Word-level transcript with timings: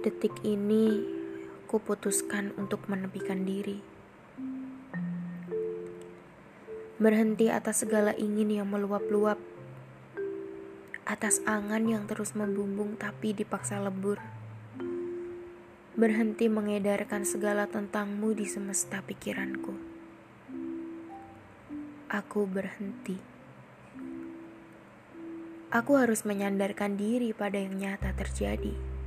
Detik 0.00 0.32
ini, 0.48 1.04
kuputuskan 1.68 2.56
untuk 2.56 2.88
menepikan 2.88 3.44
diri. 3.44 3.84
Berhenti 6.96 7.52
atas 7.52 7.84
segala 7.84 8.16
ingin 8.16 8.48
yang 8.48 8.72
meluap-luap. 8.72 9.36
Atas 11.04 11.44
angan 11.44 11.84
yang 11.84 12.08
terus 12.08 12.32
membumbung 12.32 12.96
tapi 12.96 13.36
dipaksa 13.36 13.76
lebur. 13.76 14.16
Berhenti 16.00 16.48
mengedarkan 16.48 17.28
segala 17.28 17.68
tentangmu 17.68 18.32
di 18.32 18.48
semesta 18.48 19.04
pikiranku. 19.04 19.76
Aku 22.08 22.48
berhenti. 22.48 23.20
Aku 25.68 26.00
harus 26.00 26.24
menyandarkan 26.24 26.96
diri 26.96 27.36
pada 27.36 27.60
yang 27.60 27.76
nyata 27.76 28.16
terjadi 28.16 28.99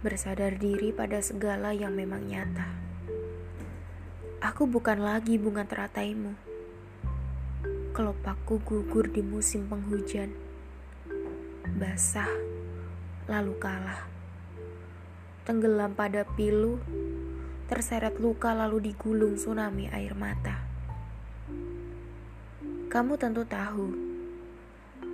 bersadar 0.00 0.56
diri 0.56 0.96
pada 0.96 1.20
segala 1.20 1.76
yang 1.76 1.92
memang 1.92 2.24
nyata. 2.24 2.72
Aku 4.40 4.64
bukan 4.64 4.96
lagi 4.96 5.36
bunga 5.36 5.68
terataimu. 5.68 6.32
Kelopakku 7.92 8.64
gugur 8.64 9.12
di 9.12 9.20
musim 9.20 9.68
penghujan. 9.68 10.32
Basah, 11.76 12.32
lalu 13.28 13.52
kalah. 13.60 14.08
Tenggelam 15.44 15.92
pada 15.92 16.24
pilu, 16.24 16.80
terseret 17.68 18.16
luka 18.16 18.56
lalu 18.56 18.88
digulung 18.88 19.36
tsunami 19.36 19.92
air 19.92 20.16
mata. 20.16 20.64
Kamu 22.88 23.20
tentu 23.20 23.44
tahu, 23.44 23.92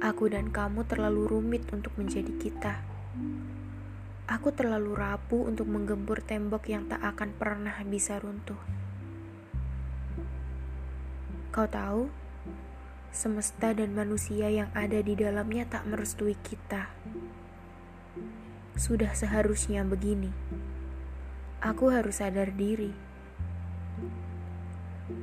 aku 0.00 0.24
dan 0.32 0.48
kamu 0.48 0.88
terlalu 0.88 1.28
rumit 1.28 1.68
untuk 1.68 1.92
menjadi 2.00 2.32
kita. 2.40 2.74
Aku 4.30 4.54
terlalu 4.54 4.94
rapuh 4.94 5.50
untuk 5.50 5.66
menggempur 5.66 6.22
tembok 6.22 6.70
yang 6.70 6.86
tak 6.86 7.02
akan 7.02 7.34
pernah 7.34 7.74
bisa 7.82 8.14
runtuh. 8.22 8.62
Kau 11.50 11.66
tahu, 11.66 12.06
semesta 13.10 13.74
dan 13.74 13.90
manusia 13.90 14.46
yang 14.46 14.70
ada 14.70 15.02
di 15.02 15.18
dalamnya 15.18 15.66
tak 15.66 15.82
merestui 15.82 16.38
kita. 16.46 16.94
Sudah 18.78 19.18
seharusnya 19.18 19.82
begini. 19.82 20.30
Aku 21.58 21.90
harus 21.90 22.22
sadar 22.22 22.54
diri. 22.54 22.94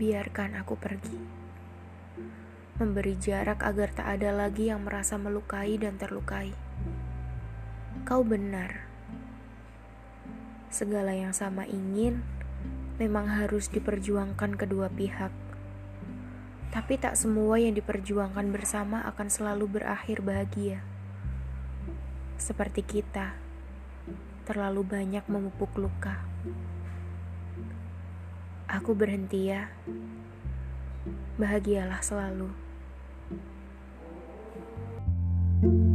Biarkan 0.00 0.56
aku 0.56 0.80
pergi. 0.80 1.20
Memberi 2.80 3.20
jarak 3.20 3.60
agar 3.68 3.92
tak 3.92 4.16
ada 4.16 4.32
lagi 4.32 4.72
yang 4.72 4.80
merasa 4.80 5.20
melukai 5.20 5.76
dan 5.76 6.00
terlukai. 6.00 6.56
Kau 8.08 8.24
benar 8.24 8.93
segala 10.74 11.14
yang 11.14 11.30
sama 11.30 11.62
ingin 11.70 12.26
memang 12.98 13.30
harus 13.30 13.70
diperjuangkan 13.70 14.58
kedua 14.58 14.90
pihak. 14.90 15.30
Tapi 16.74 16.98
tak 16.98 17.14
semua 17.14 17.62
yang 17.62 17.78
diperjuangkan 17.78 18.50
bersama 18.50 19.06
akan 19.06 19.30
selalu 19.30 19.78
berakhir 19.78 20.18
bahagia. 20.26 20.82
Seperti 22.34 22.82
kita, 22.82 23.38
terlalu 24.42 24.82
banyak 24.82 25.22
memupuk 25.30 25.70
luka. 25.78 26.18
Aku 28.66 28.98
berhenti 28.98 29.54
ya. 29.54 29.70
Bahagialah 31.38 32.02
selalu. 32.02 32.50
thank 35.64 35.72
you 35.72 35.93